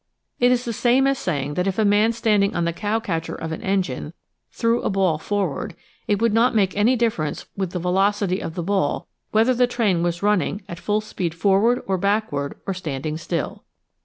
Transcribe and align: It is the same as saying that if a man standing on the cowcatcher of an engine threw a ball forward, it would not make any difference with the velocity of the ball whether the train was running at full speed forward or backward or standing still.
It 0.39 0.51
is 0.51 0.65
the 0.65 0.73
same 0.73 1.05
as 1.05 1.19
saying 1.19 1.53
that 1.53 1.67
if 1.67 1.77
a 1.77 1.85
man 1.85 2.11
standing 2.11 2.55
on 2.55 2.65
the 2.65 2.73
cowcatcher 2.73 3.35
of 3.35 3.51
an 3.51 3.61
engine 3.61 4.13
threw 4.51 4.81
a 4.81 4.89
ball 4.89 5.19
forward, 5.19 5.75
it 6.07 6.19
would 6.19 6.33
not 6.33 6.55
make 6.55 6.75
any 6.75 6.95
difference 6.95 7.45
with 7.55 7.69
the 7.69 7.77
velocity 7.77 8.39
of 8.41 8.55
the 8.55 8.63
ball 8.63 9.07
whether 9.29 9.53
the 9.53 9.67
train 9.67 10.01
was 10.01 10.23
running 10.23 10.63
at 10.67 10.79
full 10.79 11.01
speed 11.01 11.35
forward 11.35 11.83
or 11.85 11.99
backward 11.99 12.55
or 12.65 12.73
standing 12.73 13.15
still. 13.15 13.63